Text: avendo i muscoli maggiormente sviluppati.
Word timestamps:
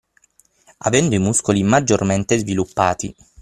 avendo 0.79 1.13
i 1.13 1.19
muscoli 1.19 1.61
maggiormente 1.61 2.35
sviluppati. 2.39 3.15